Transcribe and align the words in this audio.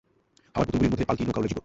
হাওড়ার 0.53 0.67
পুতুল 0.71 0.79
গুলির 0.79 0.91
মধ্যে 0.93 1.07
পালকি, 1.09 1.23
নৌকা 1.23 1.39
উল্লেখযোগ্য। 1.39 1.59